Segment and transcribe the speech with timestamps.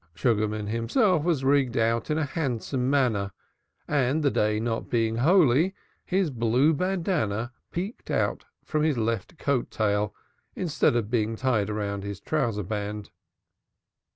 [0.15, 3.29] Sugarman himself was rigged out in a handsome manner,
[3.87, 9.69] and the day not being holy, his blue bandanna peeped out from his left coat
[9.69, 10.11] tail,
[10.55, 13.11] instead of being tied round his trouser band.